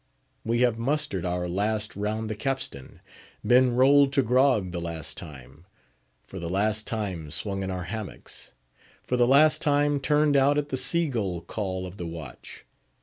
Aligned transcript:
We 0.43 0.61
have 0.61 0.79
mustered 0.79 1.25
our 1.27 1.47
last 1.47 1.95
round 1.95 2.27
the 2.27 2.33
capstan; 2.33 3.01
been 3.45 3.75
rolled 3.75 4.11
to 4.13 4.23
grog 4.23 4.71
the 4.71 4.81
last 4.81 5.15
time; 5.15 5.67
for 6.25 6.39
the 6.39 6.49
last 6.49 6.87
time 6.87 7.29
swung 7.29 7.61
in 7.61 7.69
our 7.69 7.83
hammocks; 7.83 8.53
for 9.03 9.15
the 9.15 9.27
last 9.27 9.61
time 9.61 9.99
turned 9.99 10.35
out 10.35 10.57
at 10.57 10.69
the 10.69 10.75
sea 10.77 11.07
gull 11.07 11.41
call 11.41 11.85
of 11.85 11.97
the 11.97 12.07
watch. 12.07 12.65